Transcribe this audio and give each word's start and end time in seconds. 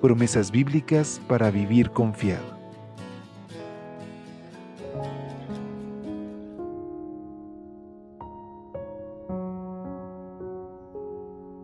promesas 0.00 0.50
bíblicas 0.50 1.20
para 1.26 1.50
vivir 1.50 1.90
confiado. 1.90 2.56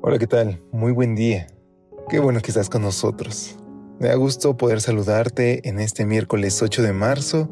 Hola, 0.00 0.18
¿qué 0.18 0.26
tal? 0.26 0.60
Muy 0.72 0.92
buen 0.92 1.14
día. 1.14 1.46
Qué 2.08 2.18
bueno 2.18 2.40
que 2.40 2.50
estás 2.50 2.68
con 2.68 2.82
nosotros. 2.82 3.58
Me 4.00 4.08
da 4.08 4.14
gusto 4.16 4.56
poder 4.56 4.80
saludarte 4.80 5.68
en 5.68 5.78
este 5.78 6.04
miércoles 6.04 6.60
8 6.60 6.82
de 6.82 6.92
marzo, 6.92 7.48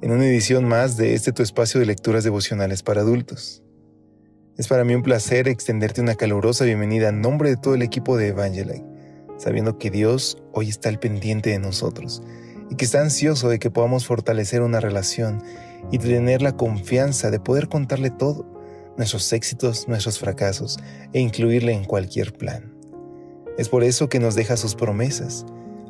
en 0.00 0.12
una 0.12 0.26
edición 0.26 0.64
más 0.66 0.96
de 0.96 1.14
este 1.14 1.32
tu 1.32 1.42
espacio 1.42 1.78
de 1.78 1.86
lecturas 1.86 2.24
devocionales 2.24 2.82
para 2.82 3.02
adultos. 3.02 3.62
Es 4.56 4.66
para 4.66 4.84
mí 4.84 4.94
un 4.94 5.02
placer 5.02 5.46
extenderte 5.46 6.00
una 6.00 6.14
calurosa 6.14 6.64
bienvenida 6.64 7.10
en 7.10 7.20
nombre 7.20 7.50
de 7.50 7.56
todo 7.56 7.74
el 7.74 7.82
equipo 7.82 8.16
de 8.16 8.28
Evangelite 8.28 8.89
sabiendo 9.40 9.78
que 9.78 9.90
Dios 9.90 10.36
hoy 10.52 10.68
está 10.68 10.90
al 10.90 10.98
pendiente 10.98 11.48
de 11.48 11.58
nosotros 11.58 12.22
y 12.68 12.74
que 12.74 12.84
está 12.84 13.00
ansioso 13.00 13.48
de 13.48 13.58
que 13.58 13.70
podamos 13.70 14.06
fortalecer 14.06 14.60
una 14.60 14.80
relación 14.80 15.42
y 15.90 15.98
tener 15.98 16.42
la 16.42 16.56
confianza 16.56 17.30
de 17.30 17.40
poder 17.40 17.68
contarle 17.68 18.10
todo, 18.10 18.46
nuestros 18.98 19.32
éxitos, 19.32 19.88
nuestros 19.88 20.18
fracasos, 20.18 20.78
e 21.14 21.20
incluirle 21.20 21.72
en 21.72 21.84
cualquier 21.84 22.34
plan. 22.34 22.74
Es 23.56 23.70
por 23.70 23.82
eso 23.82 24.10
que 24.10 24.20
nos 24.20 24.34
deja 24.34 24.58
sus 24.58 24.74
promesas. 24.74 25.46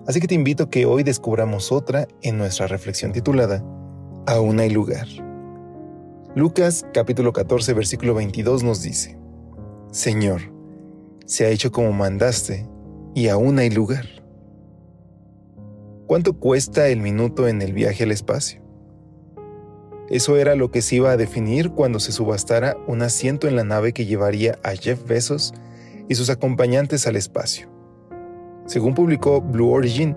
Así 0.06 0.20
que 0.20 0.28
te 0.28 0.36
invito 0.36 0.64
a 0.64 0.70
que 0.70 0.86
hoy 0.86 1.02
descubramos 1.02 1.72
otra 1.72 2.06
en 2.22 2.38
nuestra 2.38 2.68
reflexión 2.68 3.12
titulada 3.12 3.64
Aún 4.26 4.60
hay 4.60 4.70
lugar. 4.70 5.08
Lucas 6.36 6.86
capítulo 6.94 7.32
14 7.32 7.74
versículo 7.74 8.14
22 8.14 8.62
nos 8.62 8.80
dice, 8.82 9.18
Señor, 9.90 10.40
se 11.26 11.46
ha 11.46 11.48
hecho 11.48 11.72
como 11.72 11.92
mandaste 11.92 12.68
y 13.14 13.28
aún 13.28 13.58
hay 13.58 13.70
lugar. 13.70 14.06
¿Cuánto 16.06 16.34
cuesta 16.34 16.88
el 16.88 17.00
minuto 17.00 17.48
en 17.48 17.62
el 17.62 17.72
viaje 17.72 18.04
al 18.04 18.12
espacio? 18.12 18.60
Eso 20.08 20.36
era 20.36 20.56
lo 20.56 20.72
que 20.72 20.82
se 20.82 20.96
iba 20.96 21.12
a 21.12 21.16
definir 21.16 21.70
cuando 21.70 22.00
se 22.00 22.10
subastara 22.10 22.76
un 22.88 23.02
asiento 23.02 23.46
en 23.46 23.54
la 23.54 23.62
nave 23.62 23.92
que 23.92 24.06
llevaría 24.06 24.58
a 24.64 24.70
Jeff 24.70 25.04
Bezos 25.06 25.54
y 26.08 26.16
sus 26.16 26.30
acompañantes 26.30 27.06
al 27.06 27.14
espacio. 27.14 27.68
Según 28.66 28.94
publicó 28.94 29.40
Blue 29.40 29.70
Origin, 29.70 30.16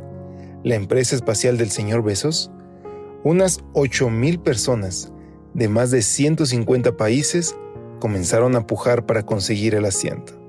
la 0.64 0.76
empresa 0.76 1.16
espacial 1.16 1.58
del 1.58 1.70
señor 1.70 2.04
Bezos, 2.04 2.52
unas 3.24 3.64
8.000 3.74 4.42
personas 4.42 5.12
de 5.54 5.70
más 5.70 5.92
de 5.92 6.02
150 6.02 6.98
países 6.98 7.56
comenzaron 8.00 8.56
a 8.56 8.66
pujar 8.66 9.06
para 9.06 9.24
conseguir 9.24 9.76
el 9.76 9.86
asiento. 9.86 10.43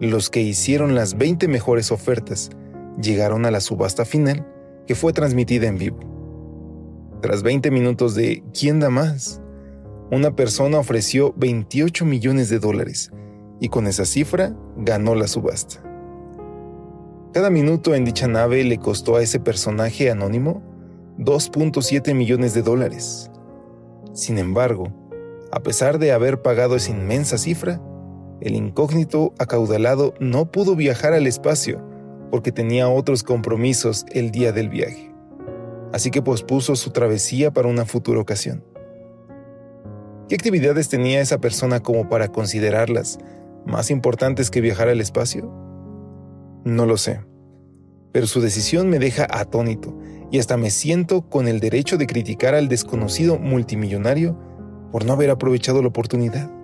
Los 0.00 0.30
que 0.30 0.40
hicieron 0.40 0.94
las 0.94 1.18
20 1.18 1.48
mejores 1.48 1.90
ofertas 1.90 2.50
llegaron 3.02 3.46
a 3.46 3.50
la 3.50 3.60
subasta 3.60 4.04
final, 4.04 4.46
que 4.86 4.94
fue 4.94 5.12
transmitida 5.12 5.66
en 5.66 5.76
vivo. 5.76 5.98
Tras 7.20 7.42
20 7.42 7.70
minutos 7.72 8.14
de 8.14 8.44
¿quién 8.58 8.78
da 8.78 8.90
más? 8.90 9.42
Una 10.10 10.36
persona 10.36 10.78
ofreció 10.78 11.34
28 11.36 12.04
millones 12.04 12.48
de 12.48 12.60
dólares 12.60 13.10
y 13.60 13.68
con 13.68 13.86
esa 13.88 14.04
cifra 14.04 14.54
ganó 14.76 15.14
la 15.14 15.26
subasta. 15.26 15.82
Cada 17.32 17.50
minuto 17.50 17.94
en 17.94 18.04
dicha 18.04 18.28
nave 18.28 18.62
le 18.64 18.78
costó 18.78 19.16
a 19.16 19.22
ese 19.22 19.40
personaje 19.40 20.10
anónimo 20.10 20.62
2.7 21.18 22.14
millones 22.14 22.54
de 22.54 22.62
dólares. 22.62 23.30
Sin 24.14 24.38
embargo, 24.38 24.92
a 25.50 25.60
pesar 25.60 25.98
de 25.98 26.12
haber 26.12 26.40
pagado 26.40 26.76
esa 26.76 26.92
inmensa 26.92 27.36
cifra, 27.36 27.80
el 28.40 28.54
incógnito 28.54 29.34
acaudalado 29.38 30.14
no 30.20 30.50
pudo 30.50 30.76
viajar 30.76 31.12
al 31.12 31.26
espacio 31.26 31.82
porque 32.30 32.52
tenía 32.52 32.88
otros 32.88 33.22
compromisos 33.22 34.06
el 34.12 34.30
día 34.30 34.52
del 34.52 34.68
viaje, 34.68 35.12
así 35.92 36.10
que 36.10 36.22
pospuso 36.22 36.76
su 36.76 36.90
travesía 36.90 37.52
para 37.52 37.68
una 37.68 37.84
futura 37.84 38.20
ocasión. 38.20 38.64
¿Qué 40.28 40.34
actividades 40.34 40.88
tenía 40.88 41.20
esa 41.20 41.38
persona 41.38 41.80
como 41.80 42.08
para 42.08 42.28
considerarlas 42.28 43.18
más 43.66 43.90
importantes 43.90 44.50
que 44.50 44.60
viajar 44.60 44.88
al 44.88 45.00
espacio? 45.00 45.50
No 46.64 46.84
lo 46.84 46.98
sé, 46.98 47.20
pero 48.12 48.26
su 48.26 48.40
decisión 48.40 48.90
me 48.90 48.98
deja 48.98 49.26
atónito 49.30 49.98
y 50.30 50.38
hasta 50.38 50.56
me 50.56 50.70
siento 50.70 51.22
con 51.28 51.48
el 51.48 51.60
derecho 51.60 51.96
de 51.96 52.06
criticar 52.06 52.54
al 52.54 52.68
desconocido 52.68 53.38
multimillonario 53.38 54.38
por 54.92 55.06
no 55.06 55.14
haber 55.14 55.30
aprovechado 55.30 55.80
la 55.80 55.88
oportunidad. 55.88 56.57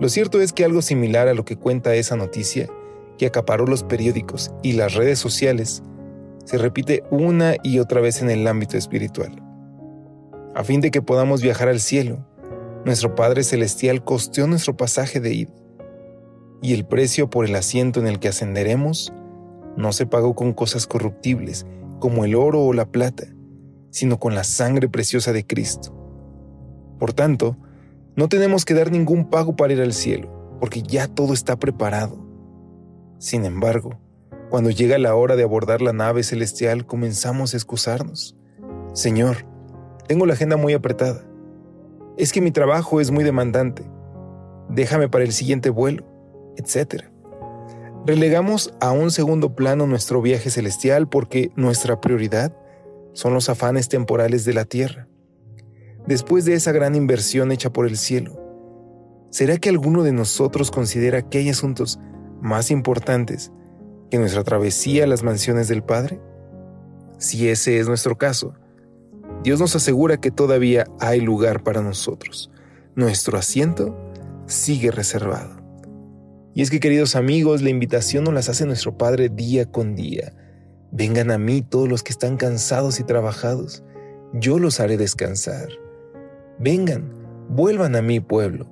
Lo 0.00 0.08
cierto 0.08 0.40
es 0.40 0.54
que 0.54 0.64
algo 0.64 0.80
similar 0.80 1.28
a 1.28 1.34
lo 1.34 1.44
que 1.44 1.56
cuenta 1.56 1.94
esa 1.94 2.16
noticia, 2.16 2.68
que 3.18 3.26
acaparó 3.26 3.66
los 3.66 3.84
periódicos 3.84 4.50
y 4.62 4.72
las 4.72 4.94
redes 4.94 5.18
sociales, 5.18 5.82
se 6.46 6.56
repite 6.56 7.04
una 7.10 7.56
y 7.62 7.80
otra 7.80 8.00
vez 8.00 8.22
en 8.22 8.30
el 8.30 8.46
ámbito 8.46 8.78
espiritual. 8.78 9.42
A 10.54 10.64
fin 10.64 10.80
de 10.80 10.90
que 10.90 11.02
podamos 11.02 11.42
viajar 11.42 11.68
al 11.68 11.80
cielo, 11.80 12.26
nuestro 12.86 13.14
Padre 13.14 13.44
Celestial 13.44 14.02
costeó 14.02 14.46
nuestro 14.46 14.74
pasaje 14.74 15.20
de 15.20 15.34
ida, 15.34 15.52
y 16.62 16.72
el 16.72 16.86
precio 16.86 17.28
por 17.28 17.44
el 17.44 17.54
asiento 17.54 18.00
en 18.00 18.06
el 18.06 18.18
que 18.18 18.28
ascenderemos 18.28 19.12
no 19.76 19.92
se 19.92 20.06
pagó 20.06 20.34
con 20.34 20.54
cosas 20.54 20.86
corruptibles 20.86 21.66
como 21.98 22.24
el 22.24 22.34
oro 22.34 22.62
o 22.62 22.72
la 22.72 22.86
plata, 22.86 23.24
sino 23.90 24.18
con 24.18 24.34
la 24.34 24.44
sangre 24.44 24.88
preciosa 24.88 25.32
de 25.32 25.46
Cristo. 25.46 25.94
Por 26.98 27.12
tanto, 27.12 27.56
no 28.20 28.28
tenemos 28.28 28.66
que 28.66 28.74
dar 28.74 28.92
ningún 28.92 29.30
pago 29.30 29.56
para 29.56 29.72
ir 29.72 29.80
al 29.80 29.94
cielo, 29.94 30.58
porque 30.60 30.82
ya 30.82 31.08
todo 31.08 31.32
está 31.32 31.58
preparado. 31.58 32.22
Sin 33.16 33.46
embargo, 33.46 33.98
cuando 34.50 34.68
llega 34.68 34.98
la 34.98 35.14
hora 35.14 35.36
de 35.36 35.42
abordar 35.42 35.80
la 35.80 35.94
nave 35.94 36.22
celestial, 36.22 36.84
comenzamos 36.84 37.54
a 37.54 37.56
excusarnos. 37.56 38.36
Señor, 38.92 39.46
tengo 40.06 40.26
la 40.26 40.34
agenda 40.34 40.58
muy 40.58 40.74
apretada. 40.74 41.24
Es 42.18 42.30
que 42.30 42.42
mi 42.42 42.50
trabajo 42.50 43.00
es 43.00 43.10
muy 43.10 43.24
demandante. 43.24 43.90
Déjame 44.68 45.08
para 45.08 45.24
el 45.24 45.32
siguiente 45.32 45.70
vuelo, 45.70 46.04
etc. 46.58 47.04
Relegamos 48.04 48.74
a 48.80 48.92
un 48.92 49.10
segundo 49.10 49.54
plano 49.54 49.86
nuestro 49.86 50.20
viaje 50.20 50.50
celestial 50.50 51.08
porque 51.08 51.52
nuestra 51.56 52.02
prioridad 52.02 52.54
son 53.14 53.32
los 53.32 53.48
afanes 53.48 53.88
temporales 53.88 54.44
de 54.44 54.52
la 54.52 54.66
tierra 54.66 55.08
después 56.06 56.44
de 56.44 56.54
esa 56.54 56.72
gran 56.72 56.94
inversión 56.94 57.52
hecha 57.52 57.72
por 57.72 57.86
el 57.86 57.96
cielo? 57.96 58.38
¿Será 59.30 59.58
que 59.58 59.68
alguno 59.68 60.02
de 60.02 60.12
nosotros 60.12 60.70
considera 60.70 61.22
que 61.22 61.38
hay 61.38 61.50
asuntos 61.50 62.00
más 62.40 62.70
importantes 62.70 63.52
que 64.10 64.18
nuestra 64.18 64.42
travesía 64.42 65.04
a 65.04 65.06
las 65.06 65.22
mansiones 65.22 65.68
del 65.68 65.82
Padre? 65.82 66.20
Si 67.18 67.48
ese 67.48 67.78
es 67.78 67.86
nuestro 67.86 68.18
caso, 68.18 68.54
Dios 69.44 69.60
nos 69.60 69.76
asegura 69.76 70.18
que 70.18 70.30
todavía 70.30 70.86
hay 70.98 71.20
lugar 71.20 71.62
para 71.62 71.80
nosotros. 71.80 72.50
Nuestro 72.96 73.38
asiento 73.38 73.96
sigue 74.46 74.90
reservado. 74.90 75.60
Y 76.52 76.62
es 76.62 76.70
que, 76.70 76.80
queridos 76.80 77.14
amigos, 77.14 77.62
la 77.62 77.70
invitación 77.70 78.24
nos 78.24 78.34
las 78.34 78.48
hace 78.48 78.66
nuestro 78.66 78.98
Padre 78.98 79.28
día 79.28 79.70
con 79.70 79.94
día. 79.94 80.32
Vengan 80.90 81.30
a 81.30 81.38
mí 81.38 81.62
todos 81.62 81.88
los 81.88 82.02
que 82.02 82.10
están 82.10 82.36
cansados 82.36 82.98
y 82.98 83.04
trabajados, 83.04 83.84
yo 84.32 84.58
los 84.58 84.80
haré 84.80 84.96
descansar. 84.96 85.68
Vengan, 86.62 87.10
vuelvan 87.48 87.96
a 87.96 88.02
mi 88.02 88.20
pueblo. 88.20 88.66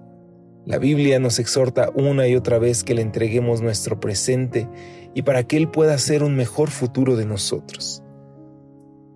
La 0.67 0.77
Biblia 0.77 1.19
nos 1.19 1.39
exhorta 1.39 1.91
una 1.95 2.29
y 2.29 2.37
otra 2.37 2.59
vez 2.59 2.85
que 2.85 2.93
le 2.93 3.01
entreguemos 3.01 3.63
nuestro 3.63 3.99
presente 3.99 4.69
y 5.15 5.23
para 5.23 5.45
que 5.45 5.57
Él 5.57 5.71
pueda 5.71 5.95
hacer 5.95 6.23
un 6.23 6.37
mejor 6.37 6.69
futuro 6.69 7.17
de 7.17 7.25
nosotros. 7.25 8.03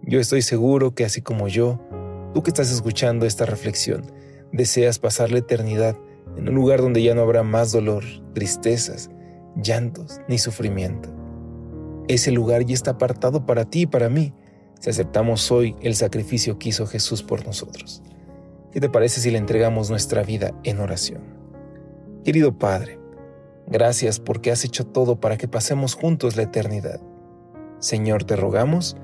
Yo 0.00 0.20
estoy 0.20 0.40
seguro 0.40 0.94
que 0.94 1.04
así 1.04 1.20
como 1.20 1.48
yo, 1.48 1.86
tú 2.32 2.42
que 2.42 2.48
estás 2.48 2.72
escuchando 2.72 3.26
esta 3.26 3.44
reflexión, 3.44 4.10
deseas 4.52 4.98
pasar 4.98 5.32
la 5.32 5.40
eternidad 5.40 5.94
en 6.38 6.48
un 6.48 6.54
lugar 6.54 6.80
donde 6.80 7.02
ya 7.02 7.14
no 7.14 7.20
habrá 7.20 7.42
más 7.42 7.72
dolor, 7.72 8.04
tristezas, 8.32 9.10
llantos 9.54 10.19
ni 10.28 10.38
sufrimiento. 10.38 11.14
Ese 12.08 12.32
lugar 12.32 12.64
ya 12.64 12.72
está 12.72 12.92
apartado 12.92 13.44
para 13.44 13.66
ti 13.66 13.82
y 13.82 13.86
para 13.86 14.08
mí 14.08 14.32
si 14.80 14.88
aceptamos 14.88 15.52
hoy 15.52 15.76
el 15.82 15.94
sacrificio 15.94 16.58
que 16.58 16.70
hizo 16.70 16.86
Jesús 16.86 17.22
por 17.22 17.44
nosotros. 17.44 18.02
¿Qué 18.72 18.80
te 18.80 18.88
parece 18.88 19.20
si 19.20 19.30
le 19.30 19.36
entregamos 19.36 19.90
nuestra 19.90 20.22
vida 20.22 20.54
en 20.64 20.80
oración? 20.80 21.20
Querido 22.24 22.56
Padre, 22.56 22.98
gracias 23.66 24.19
porque 24.19 24.50
has 24.50 24.64
hecho 24.64 24.86
todo 24.86 25.20
para 25.20 25.36
que 25.36 25.46
pasemos 25.46 25.94
juntos 25.94 26.36
la 26.36 26.44
eternidad. 26.44 26.98
Señor, 27.80 28.24
te 28.24 28.34
rogamos 28.34 28.96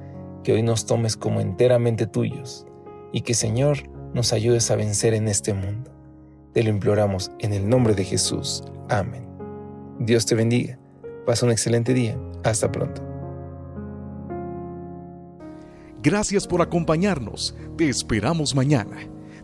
que 0.43 0.55
hoy 0.55 0.63
nos 0.63 0.87
tomes 0.87 1.19
como 1.19 1.43
enteramente 1.43 2.07
tuyos 2.07 2.67
y 3.13 3.21
que 3.21 3.35
Señor 3.35 3.91
nos 4.15 4.33
ayudes 4.33 4.71
a 4.71 4.77
vencer 4.77 5.13
en 5.13 5.29
este 5.29 5.53
mundo. 5.53 5.91
Te 6.55 6.63
lo 6.63 6.71
imploramos 6.71 7.31
en 7.39 7.53
el 7.53 7.69
nombre 7.69 7.95
de 7.95 8.05
Jesús. 8.05 8.65
Amén. 8.89 9.29
Dios 9.99 10.25
te 10.25 10.35
bendiga. 10.35 10.79
Pasa 11.27 11.45
un 11.45 11.53
excelente 11.53 11.93
día. 11.93 12.19
Hasta 12.43 12.73
pronto. 12.73 13.03
Gracias 16.03 16.47
por 16.47 16.63
acompañarnos. 16.63 17.55
Te 17.77 17.91
esperamos 17.91 18.55
mañana. 18.55 18.97